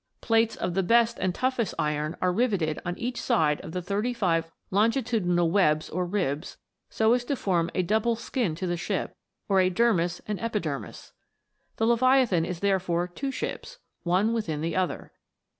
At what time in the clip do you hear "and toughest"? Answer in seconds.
1.19-1.75